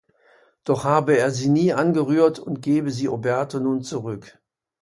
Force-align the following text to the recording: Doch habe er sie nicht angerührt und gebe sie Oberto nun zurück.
Doch 0.63 0.83
habe 0.83 1.19
er 1.19 1.29
sie 1.29 1.47
nicht 1.47 1.75
angerührt 1.75 2.39
und 2.39 2.63
gebe 2.63 2.89
sie 2.89 3.07
Oberto 3.07 3.59
nun 3.59 3.83
zurück. 3.83 4.39